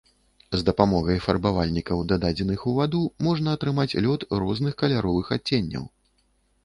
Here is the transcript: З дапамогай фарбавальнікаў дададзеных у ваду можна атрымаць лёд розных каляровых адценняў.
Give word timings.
З 0.59 0.63
дапамогай 0.69 1.19
фарбавальнікаў 1.25 2.01
дададзеных 2.11 2.65
у 2.71 2.75
ваду 2.79 3.03
можна 3.29 3.55
атрымаць 3.59 3.97
лёд 4.07 4.27
розных 4.45 4.73
каляровых 4.85 5.33
адценняў. 5.39 5.85